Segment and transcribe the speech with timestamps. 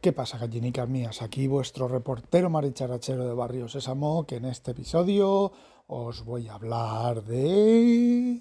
[0.00, 1.22] ¿Qué pasa, gallinicas mías?
[1.22, 5.50] Aquí vuestro reportero maricharachero de Barrio Sésamo, que en este episodio
[5.88, 8.40] os voy a hablar de...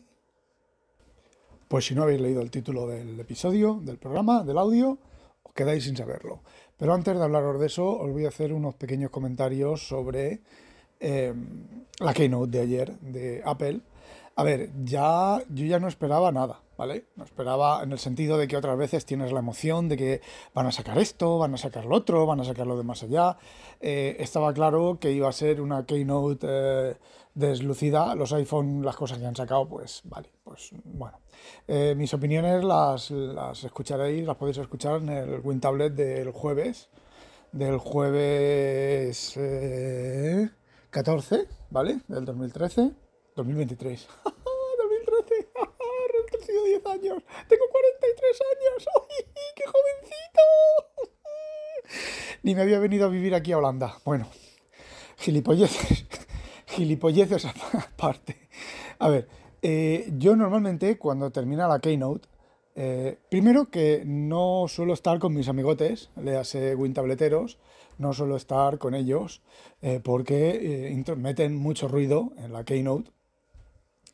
[1.67, 4.99] Pues si no habéis leído el título del episodio, del programa, del audio,
[5.41, 6.41] os quedáis sin saberlo.
[6.78, 10.42] Pero antes de hablaros de eso, os voy a hacer unos pequeños comentarios sobre
[10.99, 11.33] eh,
[11.99, 13.81] la keynote de ayer de Apple.
[14.38, 16.62] A ver, ya yo ya no esperaba nada.
[16.77, 17.08] ¿vale?
[17.16, 20.21] No esperaba en el sentido de que otras veces tienes la emoción de que
[20.53, 23.03] van a sacar esto, van a sacar lo otro, van a sacar lo de más
[23.03, 23.38] allá.
[23.81, 26.97] Eh, estaba claro que iba a ser una keynote eh,
[27.34, 28.16] deslucida.
[28.16, 31.19] Los iPhone, las cosas que han sacado, pues vale, pues bueno.
[31.67, 36.89] Eh, mis opiniones las, las escucharéis, las podéis escuchar en el WinTablet del jueves,
[37.52, 39.39] del jueves
[40.89, 42.02] 14, ¿vale?
[42.08, 42.91] Del 2013,
[43.35, 44.08] 2023.
[46.86, 47.23] años.
[47.48, 48.88] Tengo 43 años.
[49.09, 50.41] ¡Ay, qué jovencito!
[52.44, 53.98] Ni me había venido a vivir aquí a Holanda.
[54.05, 54.27] Bueno,
[55.17, 56.06] gilipolleces.
[56.67, 58.47] Gilipolleces aparte.
[59.00, 59.28] A ver,
[59.61, 62.28] eh, yo normalmente cuando termina la Keynote,
[62.75, 67.58] eh, primero que no suelo estar con mis amigotes, le hace Wintableteros,
[67.97, 69.41] no suelo estar con ellos
[69.81, 73.12] eh, porque meten mucho ruido en la Keynote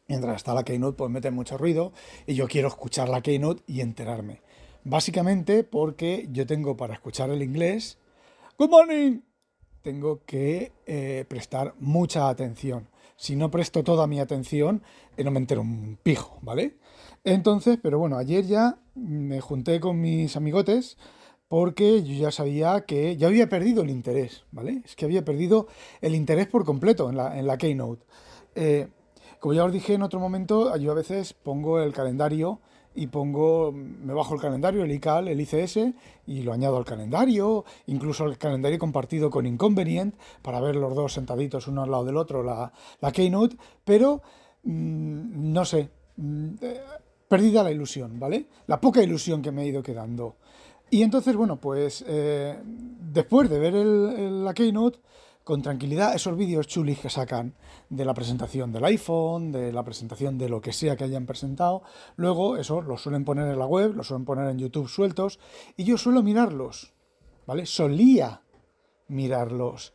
[0.07, 1.93] Mientras está la Keynote, pues mete mucho ruido
[2.27, 4.41] y yo quiero escuchar la Keynote y enterarme.
[4.83, 7.97] Básicamente porque yo tengo para escuchar el inglés,
[8.55, 9.21] Good morning,
[9.81, 12.87] tengo que eh, prestar mucha atención.
[13.15, 14.83] Si no presto toda mi atención,
[15.17, 16.77] eh, no me entero un pijo, ¿vale?
[17.23, 20.97] Entonces, pero bueno, ayer ya me junté con mis amigotes
[21.47, 24.83] porque yo ya sabía que ya había perdido el interés, ¿vale?
[24.85, 25.67] Es que había perdido
[26.01, 28.05] el interés por completo en la, en la Keynote.
[28.53, 28.87] Eh,
[29.43, 32.61] como ya os dije en otro momento, yo a veces pongo el calendario
[32.95, 35.79] y pongo, me bajo el calendario, el ICAL, el ICS,
[36.27, 41.11] y lo añado al calendario, incluso el calendario compartido con Inconvenient, para ver los dos
[41.11, 42.71] sentaditos uno al lado del otro, la,
[43.01, 44.21] la Keynote, pero
[44.63, 46.81] mm, no sé, mm, eh,
[47.27, 48.47] perdida la ilusión, ¿vale?
[48.67, 50.37] La poca ilusión que me he ido quedando.
[50.89, 54.99] Y entonces, bueno, pues eh, después de ver la Keynote,
[55.43, 57.55] con tranquilidad esos vídeos chulis que sacan
[57.89, 61.83] de la presentación del iPhone, de la presentación de lo que sea que hayan presentado.
[62.15, 65.39] Luego, eso los suelen poner en la web, los suelen poner en YouTube sueltos
[65.75, 66.93] y yo suelo mirarlos,
[67.45, 67.65] ¿vale?
[67.65, 68.43] Solía
[69.07, 69.93] mirarlos.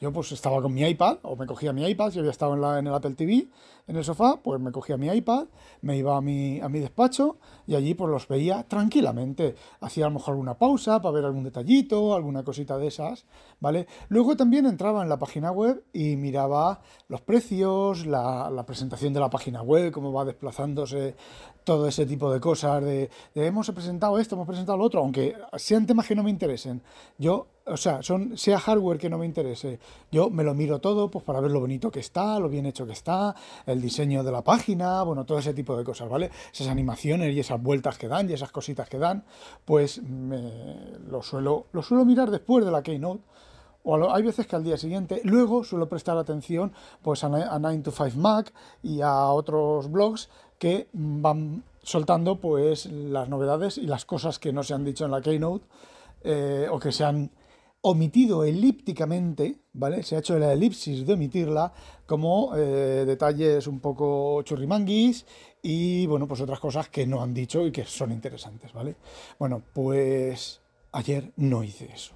[0.00, 2.86] Yo pues estaba con mi iPad, o me cogía mi iPad, si había estado en,
[2.86, 3.48] el Apple TV,
[3.88, 5.46] en el sofá, pues me cogía mi iPad,
[5.80, 9.56] me iba a mi, a mi despacho y allí pues los veía tranquilamente.
[9.80, 13.26] Hacía a lo mejor alguna pausa para ver algún detallito, alguna cosita de esas,
[13.58, 13.88] ¿vale?
[14.08, 19.30] Luego también entraba en la página web y miraba los precios, la, presentación de la
[19.30, 21.16] página web, cómo va desplazándose
[21.64, 25.86] todo ese tipo de cosas, de hemos presentado esto, hemos presentado lo otro, aunque sean
[25.86, 26.82] temas que no me interesen.
[27.18, 29.78] Yo o sea, son, sea hardware que no me interese,
[30.10, 32.86] yo me lo miro todo pues para ver lo bonito que está, lo bien hecho
[32.86, 33.34] que está,
[33.66, 36.30] el diseño de la página, bueno, todo ese tipo de cosas, ¿vale?
[36.52, 39.24] Esas animaciones y esas vueltas que dan y esas cositas que dan,
[39.64, 43.22] pues lo, suelo, lo suelo mirar después de la Keynote.
[43.84, 47.90] O hay veces que al día siguiente, luego suelo prestar atención pues a, 9 to
[47.90, 48.52] 5 Mac
[48.82, 54.62] y a otros blogs que van soltando pues las novedades y las cosas que no
[54.62, 55.64] se han dicho en la Keynote
[56.22, 57.30] eh, o que se han
[57.80, 60.02] omitido elípticamente, ¿vale?
[60.02, 61.72] Se ha hecho la elipsis de omitirla
[62.06, 65.26] como eh, detalles un poco churrimanguis
[65.62, 68.96] y, bueno, pues otras cosas que no han dicho y que son interesantes, ¿vale?
[69.38, 70.60] Bueno, pues
[70.92, 72.14] ayer no hice eso.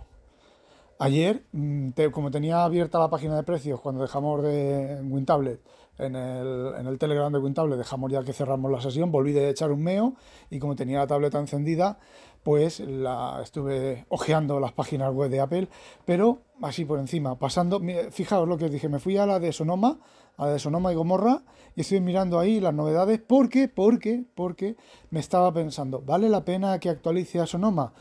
[0.99, 5.61] Ayer, mm, como tenía abierta la página de precios cuando dejamos de WinTablet,
[5.99, 9.51] en el, en el Telegram de WinTablet dejamos ya que cerramos la sesión, volví de
[9.51, 10.15] echar un meo
[10.51, 11.99] y como tenía la tableta encendida,
[12.43, 15.69] pues la estuve hojeando las páginas web de Apple,
[16.05, 17.81] pero así por encima, pasando,
[18.11, 20.01] fijaos lo que os dije, me fui a la de Sonoma,
[20.37, 21.43] a la de Sonoma y Gomorra,
[21.75, 24.77] y estoy mirando ahí las novedades, porque, porque, porque
[25.11, 27.93] me estaba pensando, ¿vale la pena que actualice a Sonoma?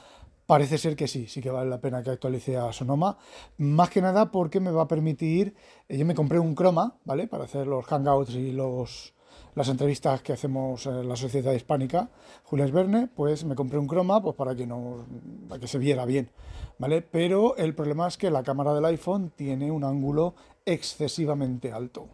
[0.48, 3.18] Parece ser que sí, sí que vale la pena que actualice a Sonoma,
[3.58, 5.56] más que nada porque me va a permitir,
[5.88, 7.28] eh, yo me compré un Chroma, ¿vale?
[7.28, 9.14] Para hacer los hangouts y los
[9.56, 12.10] las entrevistas que hacemos en la Sociedad Hispánica,
[12.44, 15.06] Jules Verne, pues me compré un croma pues para que no
[15.50, 16.30] para que se viera bien,
[16.78, 17.02] ¿vale?
[17.02, 22.08] Pero el problema es que la cámara del iPhone tiene un ángulo excesivamente alto.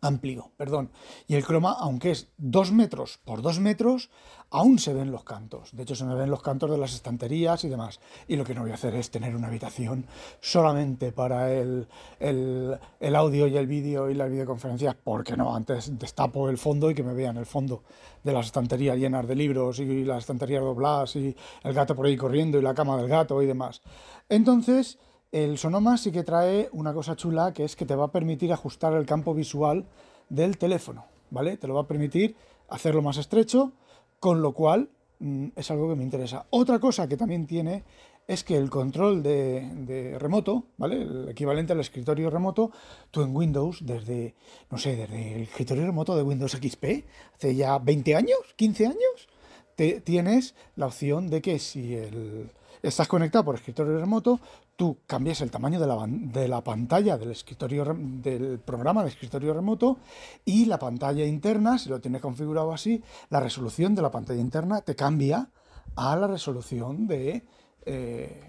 [0.00, 0.90] Amplio, perdón.
[1.26, 4.10] Y el croma, aunque es 2 metros por 2 metros,
[4.50, 5.70] aún se ven los cantos.
[5.72, 8.00] De hecho, se me ven los cantos de las estanterías y demás.
[8.26, 10.06] Y lo que no voy a hacer es tener una habitación
[10.40, 11.86] solamente para el,
[12.18, 16.94] el, audio y el vídeo y las videoconferencias, porque no, antes destapo el fondo y
[16.94, 17.82] que me vean el fondo
[18.24, 22.16] de las estanterías llenas de libros y las estanterías dobladas y el gato por ahí
[22.16, 23.80] corriendo y la cama del gato y demás.
[24.28, 24.98] Entonces,
[25.32, 28.52] el Sonoma sí que trae una cosa chula que es que te va a permitir
[28.52, 29.86] ajustar el campo visual
[30.28, 31.56] del teléfono, ¿vale?
[31.56, 32.36] Te lo va a permitir
[32.68, 33.72] hacerlo más estrecho,
[34.18, 34.90] con lo cual
[35.20, 36.46] mm, es algo que me interesa.
[36.50, 37.84] Otra cosa que también tiene
[38.26, 41.02] es que el control de, remoto, ¿vale?
[41.02, 42.70] El equivalente al escritorio remoto,
[43.10, 44.34] tú en Windows, desde,
[44.70, 46.84] no sé, desde el escritorio remoto de Windows XP,
[47.34, 49.28] hace ya 20 años, 15 años,
[50.04, 51.96] tienes la opción de que si
[52.82, 54.40] estás conectado por escritorio remoto,
[54.80, 59.52] tú cambias el tamaño de la, de la pantalla del, escritorio, del programa de escritorio
[59.52, 59.98] remoto
[60.46, 64.80] y la pantalla interna, si lo tienes configurado así, la resolución de la pantalla interna
[64.80, 65.50] te cambia
[65.96, 67.44] a la resolución de,
[67.84, 68.42] eh,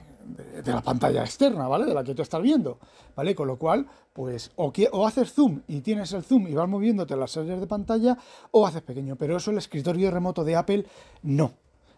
[0.64, 1.84] de, la pantalla externa, ¿vale?
[1.84, 2.80] De la que tú estás viendo,
[3.14, 3.36] ¿vale?
[3.36, 7.18] Con lo cual, pues, o, o haces zoom y tienes el zoom y vas moviéndote
[7.18, 8.18] las series de pantalla,
[8.52, 9.18] o haces pequeño.
[9.18, 10.86] Pero eso el escritorio remoto de Apple
[11.24, 11.52] no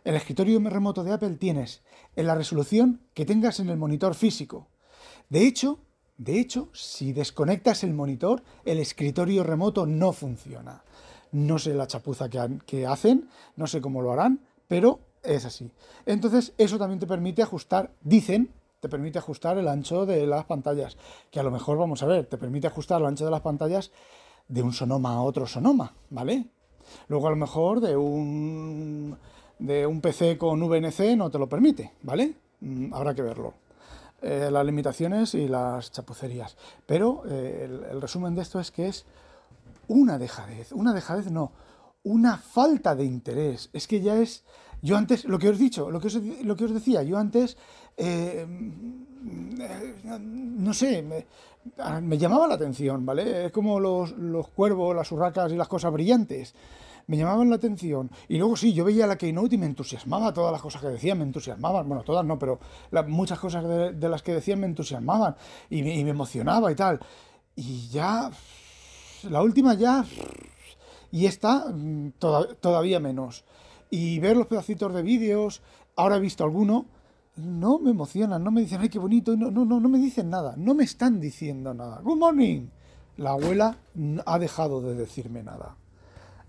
[0.04, 1.82] el escritorio remoto de Apple tienes
[2.16, 4.68] en la resolución que tengas en el monitor físico.
[5.30, 5.80] De hecho,
[6.18, 10.84] de hecho, si desconectas el monitor, el escritorio remoto no funciona.
[11.32, 15.72] No sé la chapuza que, que hacen, no sé cómo lo harán, pero es así.
[16.06, 20.98] Entonces, eso también te permite ajustar, dicen, te permite ajustar el ancho de las pantallas,
[21.32, 23.92] que a lo mejor vamos a ver, te permite ajustar el ancho de las pantallas
[24.48, 26.48] de un sonoma a otro sonoma, ¿vale?
[27.08, 29.18] Luego a lo mejor de un
[29.60, 32.34] de un PC con VNC no te lo permite, ¿vale?
[32.62, 33.54] Mm, habrá que verlo.
[34.22, 36.56] Eh, las limitaciones y las chapucerías.
[36.86, 39.06] Pero eh, el, resumen de esto es que es
[39.90, 41.52] una dejadez, una dejadez no,
[42.04, 43.70] una falta de interés.
[43.74, 44.46] Es que ya es,
[44.82, 47.18] yo antes, lo que os he dicho, lo que os, lo que os decía, yo
[47.18, 47.58] antes,
[47.98, 48.48] eh,
[50.22, 51.26] no sé, me,
[52.02, 53.48] me, llamaba la atención, ¿vale?
[53.48, 56.56] Es como los, los cuervos, las urracas y las cosas brillantes
[57.08, 58.12] me llamaban la atención.
[58.28, 61.18] Y luego sí, yo veía la Keynote y me entusiasmaba, todas las cosas que decían
[61.18, 62.60] me entusiasmaban, bueno, todas no, pero
[63.08, 65.36] muchas cosas de, las que decían me entusiasmaban
[65.70, 67.00] y me, emocionaba y tal.
[67.56, 68.32] Y ya,
[69.30, 70.06] la última ya,
[71.12, 72.14] y esta mm,
[72.60, 73.46] todavía menos.
[73.90, 75.62] Y ver los pedacitos de vídeos,
[75.96, 76.88] ahora he visto alguno,
[77.36, 80.30] no me emocionan, no me dicen, ay, qué bonito, no, no, no, no me dicen
[80.30, 82.00] nada, no me están diciendo nada.
[82.02, 82.68] Good morning.
[83.18, 83.78] La abuela
[84.26, 85.78] ha dejado de decirme nada.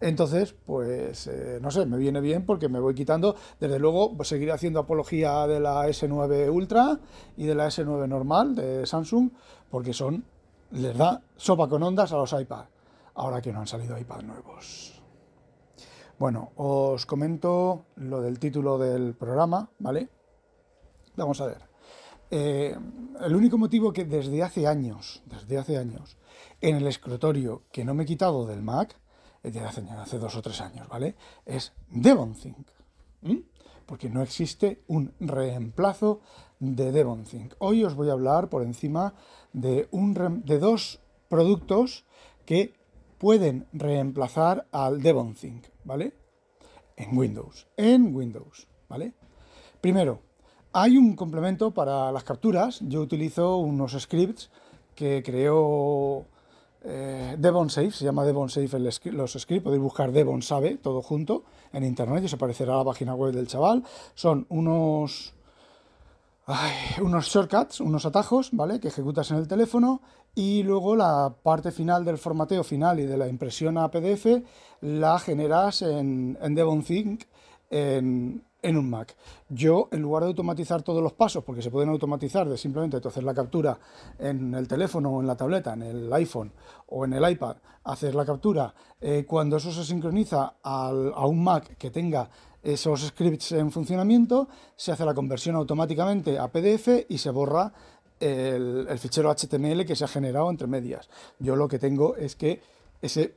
[0.01, 3.37] Entonces, pues eh, no sé, me viene bien porque me voy quitando.
[3.61, 7.01] Desde luego, pues, seguiré haciendo apología de la S9 Ultra
[7.37, 9.31] y de la S9 normal de Samsung,
[9.71, 10.25] porque son,
[10.73, 12.65] les da sopa con ondas a los iPad,
[13.15, 15.03] ahora que no han salido iPad nuevos.
[16.19, 20.09] Bueno, os comento lo del título del programa, ¿vale?
[21.17, 21.75] Vamos a ver.
[22.31, 22.77] Eh,
[23.21, 26.17] el único motivo que desde hace años, desde hace años,
[26.61, 28.97] en el escritorio que no me he quitado del Mac,
[29.51, 31.15] de hace, dos o tres años, ¿vale?
[31.45, 32.69] Es DevonThink.
[33.87, 36.21] Porque no existe un reemplazo
[36.59, 37.55] de DevonThink.
[37.59, 39.15] Hoy os voy a hablar por encima
[39.53, 40.15] de, un
[40.45, 42.05] de dos productos
[42.47, 42.75] que
[43.19, 46.15] pueden reemplazar al DevonThink, ¿vale?
[46.97, 47.67] En Windows.
[47.77, 49.13] En Windows, ¿vale?
[49.81, 50.21] Primero,
[50.73, 52.81] hay un complemento para las capturas.
[52.81, 54.51] Yo utilizo unos scripts
[54.95, 56.27] que creó
[56.85, 61.83] eh, Devon se llama Devon Safe los scripts, podéis buscar Devon Sabe, todo junto, en
[61.83, 63.83] internet, y os aparecerá la página web del chaval.
[64.15, 65.35] Son unos,
[67.01, 68.81] unos shortcuts, unos atajos, ¿vale?
[68.81, 70.03] Que ejecutas en el teléfono
[70.35, 74.27] y luego la parte final del formateo final y de la impresión a PDF
[74.81, 77.25] la generas en, en Devon Think
[77.71, 79.15] en, en un Mac.
[79.49, 83.23] Yo, en lugar de automatizar todos los pasos, porque se pueden automatizar de simplemente hacer
[83.23, 83.79] la captura
[84.19, 86.51] en el teléfono o en la tableta, en el iPhone
[86.89, 91.77] o en el iPad, hacer la captura, eh, cuando eso se sincroniza a un Mac
[91.77, 92.31] que tenga
[92.63, 97.71] esos scripts en funcionamiento, se hace la conversión automáticamente a PDF y se borra
[98.19, 101.11] el, el fichero HTML que se ha generado entre medias.
[101.39, 102.63] Yo lo que tengo es que
[103.03, 103.35] ese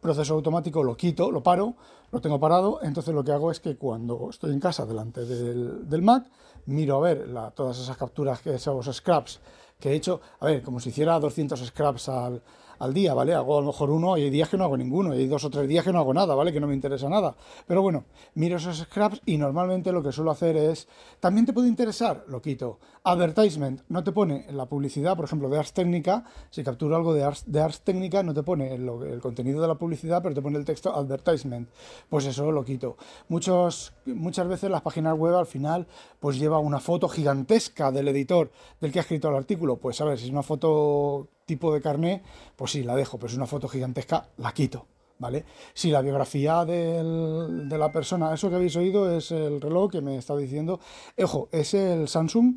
[0.00, 1.76] proceso automático lo quito, lo paro,
[2.12, 6.02] lo tengo parado, entonces lo que hago es que cuando estoy en casa delante del,
[6.02, 6.26] Mac,
[6.66, 9.40] miro a ver todas esas capturas, esos scraps
[9.82, 12.40] que he hecho, a ver, como si hiciera 200 scraps al,
[12.82, 13.32] al día, ¿vale?
[13.32, 15.44] Hago a lo mejor uno y hay días que no hago ninguno, y hay dos
[15.44, 16.52] o tres días que no hago nada, ¿vale?
[16.52, 17.36] Que no me interesa nada.
[17.66, 20.88] Pero bueno, miro esos scraps y normalmente lo que suelo hacer es,
[21.20, 22.80] también te puede interesar, lo quito.
[23.04, 27.24] Advertisement, no te pone la publicidad, por ejemplo, de Ars Técnica, si capturo algo de
[27.24, 30.42] Ars, de Ars Técnica, no te pone el, el contenido de la publicidad, pero te
[30.42, 31.68] pone el texto advertisement.
[32.08, 32.96] Pues eso lo quito.
[33.28, 35.86] Muchos, muchas veces las páginas web al final
[36.18, 39.71] pues lleva una foto gigantesca del editor del que ha escrito el artículo.
[39.76, 42.22] Pues a ver, si es una foto tipo de carné,
[42.56, 44.86] pues sí, la dejo, pero es una foto gigantesca, la quito.
[45.18, 45.44] ¿Vale?
[45.72, 50.16] Si la biografía de la persona, eso que habéis oído es el reloj que me
[50.16, 50.80] está diciendo,
[51.16, 52.56] ojo, es el Samsung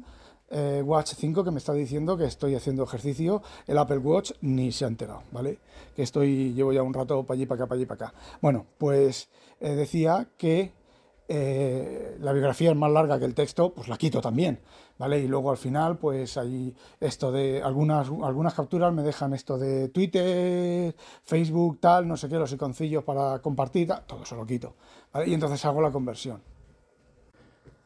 [0.50, 4.72] eh, Watch 5 que me está diciendo que estoy haciendo ejercicio, el Apple Watch ni
[4.72, 5.60] se ha enterado, ¿vale?
[5.96, 8.18] Que estoy, llevo ya un rato para allí, para acá, para allí, para acá.
[8.42, 9.30] Bueno, pues
[9.60, 10.72] eh, decía que
[11.28, 14.60] eh, la biografía es más larga que el texto, pues la quito también,
[14.98, 15.20] ¿vale?
[15.20, 19.90] Y luego al final, pues hay esto de algunas, algunas capturas me dejan esto de
[19.90, 24.74] Twitter, Facebook, tal, no sé qué, los iconcillos para compartir, todo eso lo quito.
[25.26, 26.42] Y entonces hago la conversión.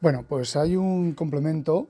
[0.02, 1.88] Bueno, pues hay un complemento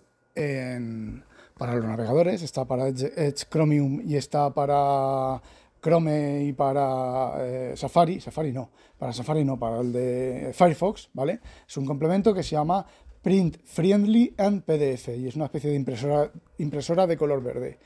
[1.58, 5.42] para los navegadores, está para Edge Chromium y está para
[5.82, 11.40] Chrome y para eh, Safari, Safari no, para Safari no, para el de Firefox, ¿vale?
[11.68, 12.86] Es un complemento que se llama
[13.22, 17.80] Print Friendly and PDF y es una especie de impresora, impresora de color verde.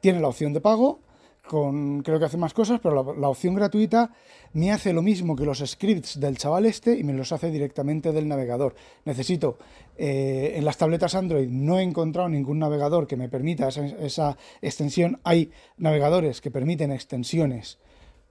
[0.00, 1.00] Tiene la opción de pago,
[1.46, 4.10] con, creo que hace más cosas, pero la, opción gratuita
[4.52, 8.12] me hace lo mismo que los scripts del chaval este y me los hace directamente
[8.12, 8.74] del navegador.
[9.04, 9.58] Necesito,
[9.96, 15.20] eh, en las tabletas Android no he encontrado ningún navegador que me permita esa, extensión.
[15.24, 17.78] Hay navegadores que permiten extensiones,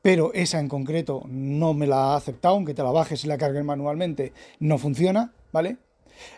[0.02, 3.38] pero esa en concreto no me la ha aceptado, aunque te la bajes y la
[3.38, 5.78] cargues manualmente, no funciona, ¿vale?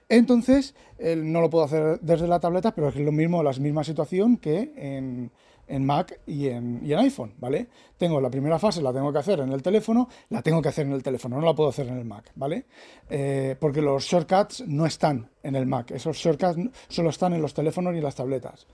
[0.10, 4.38] Entonces, no lo puedo hacer desde la tableta, pero es lo mismo, la misma situación
[4.38, 5.32] que en
[5.68, 7.68] en Mac y en, y en, iPhone, ¿vale?
[7.98, 10.86] Tengo la primera fase, la tengo que hacer en el teléfono, la tengo que hacer
[10.86, 12.66] en el teléfono, no la puedo hacer en el Mac, ¿vale?
[13.10, 17.54] Eh, porque los shortcuts no están en el Mac, esos shortcuts solo están en los
[17.54, 18.68] teléfonos y las tabletas,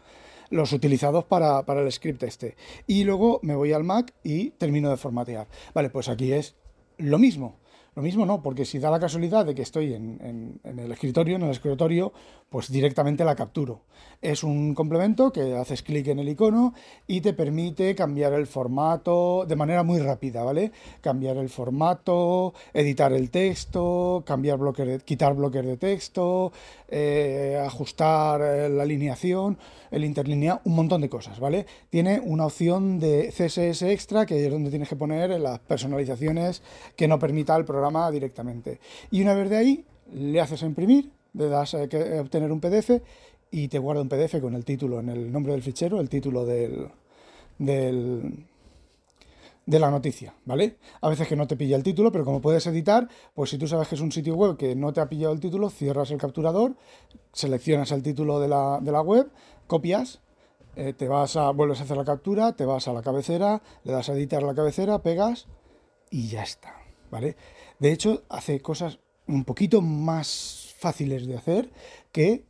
[0.49, 2.55] los utilizados para, para el script este.
[2.85, 5.47] Y luego me voy al Mac y termino de formatear.
[5.73, 6.55] Vale, pues aquí es
[6.97, 7.57] lo mismo.
[7.95, 11.43] Lo mismo no, porque si da la casualidad de que estoy en, el escritorio, en
[11.43, 12.11] el escritorio,
[12.49, 13.81] pues directamente la capturo.
[14.21, 16.73] Es un complemento que haces clic en el icono
[17.07, 20.71] y te permite cambiar el formato de manera muy rápida, ¿vale?
[21.01, 26.51] Cambiar el formato, editar el texto, cambiar bloques de, quitar bloques de texto,
[26.87, 29.57] eh, ajustar eh, la alineación,
[29.91, 31.65] el interlínea, un montón de cosas, ¿vale?
[31.89, 36.63] Tiene una opción de CSS extra que es donde tienes que poner las personalizaciones
[36.95, 38.79] que no permita el programa directamente.
[39.11, 42.59] Y una vez de ahí, le haces a imprimir, le das a que obtener un
[42.59, 43.01] PDF
[43.51, 46.45] y te guarda un PDF con el título, en el nombre del fichero, el título
[46.45, 46.87] del,
[47.59, 48.45] del,
[49.65, 50.77] de la noticia, ¿vale?
[51.01, 53.67] A veces que no te pilla el título, pero como puedes editar, pues si tú
[53.67, 56.17] sabes que es un sitio web que no te ha pillado el título, cierras el
[56.17, 56.75] capturador,
[57.31, 59.29] seleccionas el título de la, de la web,
[59.67, 60.19] copias,
[60.75, 63.93] eh, te vas a, vuelves a hacer la captura, te vas a la cabecera, le
[63.93, 65.47] das a editar la cabecera, pegas
[66.09, 66.75] y ya está,
[67.11, 67.35] ¿vale?
[67.79, 71.69] De hecho, hace cosas un poquito más fáciles de hacer
[72.11, 72.43] que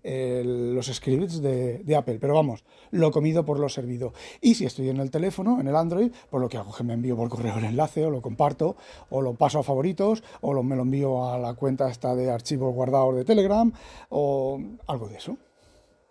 [0.44, 2.18] los scripts de, Apple.
[2.20, 4.14] Pero vamos, lo comido por lo servido.
[4.42, 6.84] Y si estoy en el teléfono, en el Android, pues lo que hago es que
[6.84, 8.76] me envío por correo el enlace, o lo comparto,
[9.12, 12.74] o lo paso a favoritos, o me lo envío a la cuenta esta de archivos
[12.74, 13.72] guardados de Telegram,
[14.10, 15.38] o algo de eso.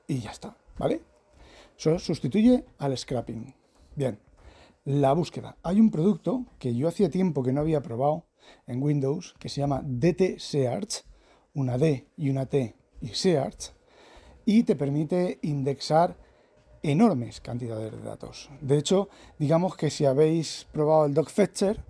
[0.07, 1.03] Y ya está, ¿vale?
[1.77, 3.53] Sustituye al scrapping.
[3.97, 4.19] Bien,
[4.85, 5.57] la búsqueda.
[5.65, 8.25] Hay un producto que yo hacía tiempo que no había probado,
[8.67, 11.05] en Windows que se llama DT Search,
[11.55, 13.73] una D y una T y Search,
[14.45, 16.17] y te permite indexar
[16.83, 18.51] enormes cantidades de datos.
[18.61, 19.09] De hecho,
[19.39, 21.85] digamos que si habéis probado el DocFetcher,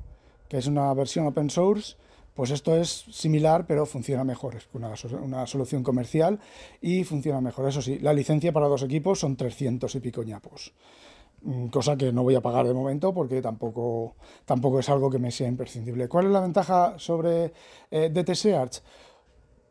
[0.49, 1.97] que es una versión open source,
[2.35, 4.55] pues esto es similar, pero funciona mejor.
[4.57, 6.41] Es una, una, solución comercial
[6.81, 7.69] y funciona mejor.
[7.69, 10.73] Eso sí, la licencia para dos equipos son 300 y pico ñapos.
[11.45, 15.19] Mm, cosa que no voy a pagar de momento porque tampoco, tampoco es algo que
[15.19, 16.09] me sea imprescindible.
[16.09, 17.53] ¿Cuál es la ventaja sobre
[17.91, 18.83] eh, DT Search?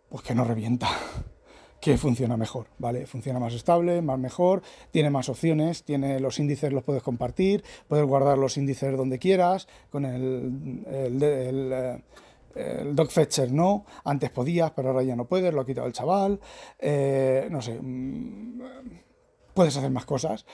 [0.09, 0.89] Pues que no revienta,
[1.79, 3.05] que funciona mejor, ¿vale?
[3.05, 4.61] Funciona más estable, más mejor,
[4.91, 9.67] tiene más opciones, tiene los índices los puedes compartir, puedes guardar los índices donde quieras,
[9.89, 12.03] con el, el, eh,
[12.55, 16.37] el DocFetcher no, antes podías, pero ahora ya no puedes, lo ha quitado el chaval,
[16.79, 18.61] eh, no sé, mm,
[19.53, 20.45] puedes hacer más cosas.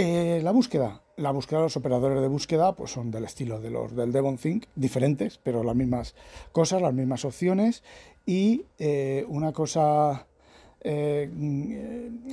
[0.00, 1.02] Eh, la búsqueda.
[1.16, 4.66] La búsqueda, los operadores de búsqueda, pues son del estilo de los del Devon Think,
[4.76, 6.14] diferentes, pero las mismas
[6.52, 7.82] cosas, las mismas opciones.
[8.24, 10.28] Y eh, una cosa
[10.82, 11.28] eh,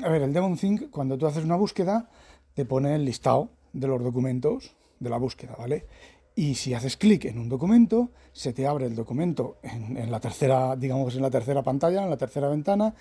[0.03, 2.07] a ver, el DevonThink, cuando tú haces una búsqueda,
[2.53, 5.87] te pone el listado de los documentos de la búsqueda, ¿vale?
[6.35, 10.19] Y si haces clic en un documento, se te abre el documento en, en, la
[10.19, 12.93] tercera, digamos, en la tercera pantalla, en la tercera ventana,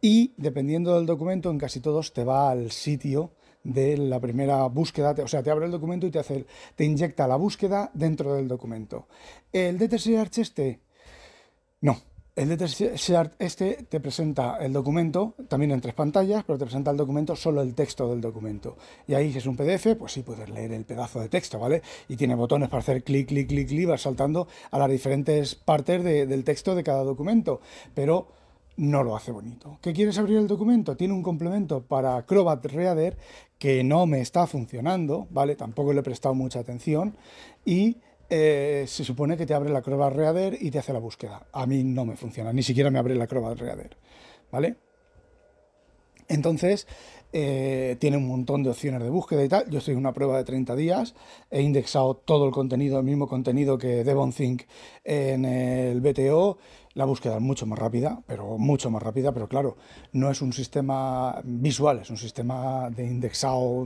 [0.00, 3.32] y dependiendo del documento, en casi todos te va al sitio
[3.66, 7.26] de la primera búsqueda, o sea, te abre el documento y te hace, te inyecta
[7.26, 9.08] la búsqueda dentro del documento.
[9.52, 10.80] El DTSearch este,
[11.80, 12.00] no.
[12.36, 16.96] El DTSearch este te presenta el documento, también en tres pantallas, pero te presenta el
[16.98, 18.76] documento solo el texto del documento.
[19.08, 21.80] Y ahí, si es un PDF, pues sí puedes leer el pedazo de texto, ¿vale?
[22.08, 26.04] Y tiene botones para hacer clic, clic, clic, clic, vas saltando a las diferentes partes
[26.04, 27.62] del texto de cada documento.
[27.94, 28.28] Pero
[28.76, 29.78] no lo hace bonito.
[29.80, 30.96] ¿Qué quieres abrir el documento?
[30.96, 33.16] Tiene un complemento para Acrobat Reader
[33.58, 35.56] que no me está funcionando, ¿vale?
[35.56, 37.16] Tampoco le he prestado mucha atención
[37.64, 37.96] y
[38.28, 41.46] eh, se supone que te abre la Acrobat Reader y te hace la búsqueda.
[41.52, 43.96] A mí no me funciona, ni siquiera me abre la Acrobat Reader,
[44.52, 44.76] ¿vale?
[46.28, 46.86] Entonces,
[47.32, 49.70] eh, tiene un montón de opciones de búsqueda y tal.
[49.70, 51.14] Yo estoy en una prueba de 30 días,
[51.50, 54.62] he indexado todo el contenido, el mismo contenido que DevonThink
[55.04, 56.58] en el BTO.
[56.96, 59.76] La búsqueda es mucho más rápida, pero mucho más rápida, pero claro,
[60.12, 63.84] no es un sistema visual, es un sistema de indexado.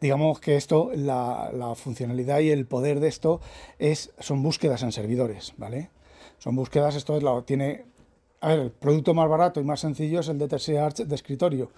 [0.00, 3.40] Digamos que esto, la, la funcionalidad y el poder de esto
[3.80, 5.90] es, son búsquedas en servidores, ¿vale?
[6.38, 7.86] Son búsquedas, esto es lo, tiene
[8.40, 11.72] a ver, el producto más barato y más sencillo es el DTC Arch de escritorio,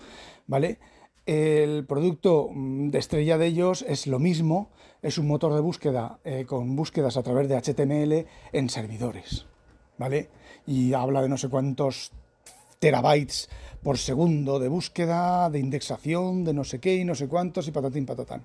[0.46, 0.78] ¿vale?
[1.24, 4.68] El producto de estrella de ellos es lo mismo,
[5.00, 9.46] es un motor de búsqueda eh, con búsquedas a través de HTML en servidores,
[9.98, 10.28] ¿vale?
[10.66, 12.12] Y habla de no sé cuántos
[12.78, 13.48] terabytes
[13.82, 17.70] por segundo de búsqueda, de indexación, de no sé qué y no sé cuántos y
[17.70, 18.42] patatín patatán.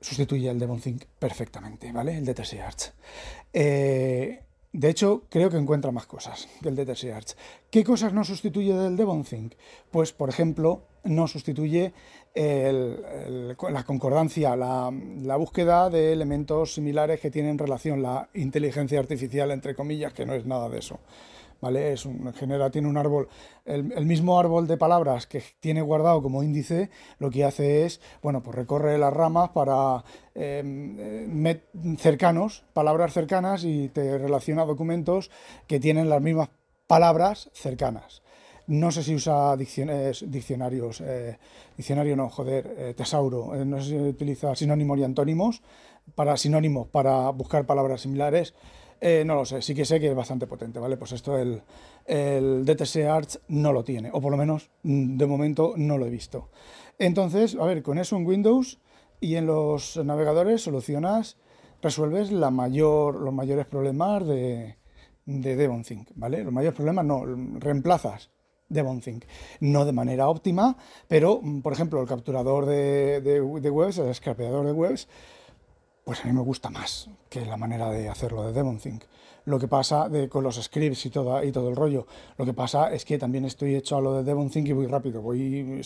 [0.00, 2.16] Sustituye el DevonThink perfectamente, ¿vale?
[2.18, 2.92] El DTC Arch.
[3.52, 4.42] Eh,
[4.72, 7.36] de hecho, creo que encuentra más cosas que el DTC Arch.
[7.70, 9.52] ¿Qué cosas no sustituye del DevonThink?
[9.90, 11.92] Pues, por ejemplo, no sustituye
[12.34, 14.90] la concordancia, la,
[15.22, 20.32] la, búsqueda de elementos similares que tienen relación, la inteligencia artificial, entre comillas, que no
[20.32, 21.00] es nada de eso.
[21.62, 21.94] ¿Vale?
[22.34, 23.28] Genera, tiene un árbol,
[23.64, 28.42] el, mismo árbol de palabras que tiene guardado como índice, lo que hace es, bueno,
[28.42, 30.04] pues recorre las ramas para
[30.34, 31.56] em,
[31.96, 35.30] cercanos, palabras cercanas y te relaciona documentos
[35.68, 36.50] que tienen las mismas
[36.88, 38.22] palabras cercanas.
[38.66, 41.38] No sé si usa diccionarios, eh,
[41.76, 45.62] diccionario no, joder, eh, tesauro, eh, no sé si utiliza sinónimos y antónimos
[46.14, 48.54] para sinónimos para buscar palabras similares.
[49.04, 50.96] Eh, no lo sé, sí que sé que es bastante potente, ¿vale?
[50.96, 51.60] Pues esto el,
[52.06, 56.06] el DTC Arch no lo tiene, o por lo menos mm, de momento no lo
[56.06, 56.50] he visto.
[57.00, 58.78] Entonces, a ver, con eso en Windows
[59.18, 61.36] y en los navegadores solucionas,
[61.82, 64.76] resuelves los mayores problemas de,
[65.26, 66.44] de DevonThink, ¿vale?
[66.44, 67.24] Los mayores problemas no,
[67.58, 68.30] reemplazas
[68.68, 69.24] DevonThink.
[69.60, 70.76] No de manera óptima,
[71.08, 75.08] pero, mm, por ejemplo, el capturador de, de, webs, el scrapeador de webs,
[76.04, 79.04] pues a mí me gusta más que la manera de hacerlo de DevonThink.
[79.44, 82.06] Lo que pasa de, con los scripts y todo, y todo el rollo,
[82.38, 85.20] lo que pasa es que también estoy hecho a lo de DevonThink y voy rápido,
[85.20, 85.80] voy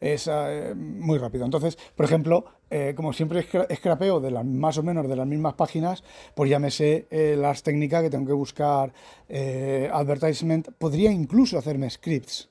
[0.00, 1.44] es, eh, muy rápido.
[1.44, 5.54] Entonces, por ejemplo, eh, como siempre escrapeo de las, más o menos de las mismas
[5.54, 6.02] páginas,
[6.34, 8.92] pues ya me sé eh, las técnicas que tengo que buscar,
[9.28, 12.48] advertisement, podría incluso hacerme scripts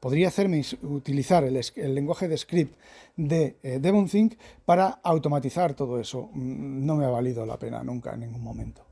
[0.00, 2.76] podría hacerme utilizar el, lenguaje de script
[3.16, 4.34] de eh, DevonThink
[4.64, 6.30] para automatizar todo eso.
[6.32, 8.82] Mm, no me ha valido la pena nunca en ningún momento.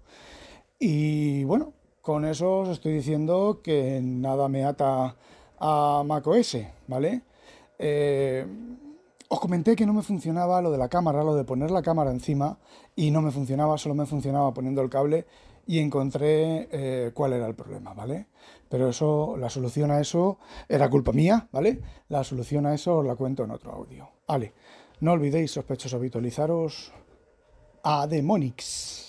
[0.78, 5.16] Y bueno, con eso os estoy diciendo que nada me ata
[5.58, 7.22] a macOS, ¿vale?
[7.78, 8.46] Eh,
[9.28, 12.10] os comenté que no me funcionaba lo de la cámara, lo de poner la cámara
[12.10, 12.58] encima,
[12.94, 15.26] y no me funcionaba, solo me funcionaba poniendo el cable
[15.66, 18.26] y encontré eh, cuál era el problema, ¿vale?
[18.68, 21.80] Pero eso, la solución a eso era culpa mía, ¿vale?
[22.08, 24.08] La solución a eso os la cuento en otro audio.
[24.26, 24.52] Vale,
[25.00, 26.92] no olvidéis, sospechosos, habitualizaros
[27.82, 29.05] a Demonix.